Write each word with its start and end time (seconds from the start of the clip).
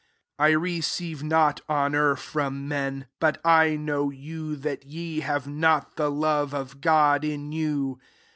41 0.37 0.49
"I 0.49 0.55
receive 0.59 1.21
not 1.23 1.61
honour 1.69 2.15
from 2.15 2.67
men: 2.67 3.05
but 3.19 3.39
I 3.45 3.75
know 3.75 4.09
you» 4.09 4.55
that 4.55 4.83
ye 4.83 5.19
have 5.19 5.45
not 5.47 5.95
the 5.95 6.09
love 6.09 6.55
of 6.55 6.81
God 6.81 7.23
in 7.23 7.51
you. 7.51 7.99